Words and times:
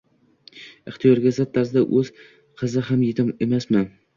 Ixtiyoriga 0.91 1.33
zid 1.39 1.53
tarzda 1.59 1.83
o'z 1.99 2.11
qizi 2.63 2.85
ham 2.89 3.07
yetim 3.11 3.33
emasmi?! 3.49 3.89